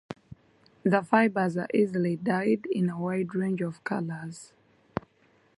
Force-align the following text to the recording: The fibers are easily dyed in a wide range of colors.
The 0.81 1.03
fibers 1.03 1.57
are 1.57 1.67
easily 1.75 2.15
dyed 2.15 2.65
in 2.71 2.89
a 2.89 2.97
wide 2.99 3.35
range 3.35 3.61
of 3.61 3.83
colors. 3.83 4.51